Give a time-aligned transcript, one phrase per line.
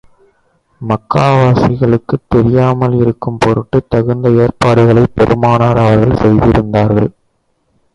[0.81, 7.11] மக்காவாசிகளுக்குத் தெரியாமல் இருக்கும் பொருட்டு, தகுந்த ஏற்பாடுகளைப் பெருமானார் அவர்கள் செய்திருந்தார்கள்.